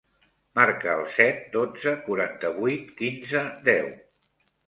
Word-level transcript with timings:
Marca 0.59 0.93
el 0.93 1.03
set, 1.17 1.43
dotze, 1.57 1.93
quaranta-vuit, 2.07 2.89
quinze, 3.03 3.43
deu. 3.71 3.93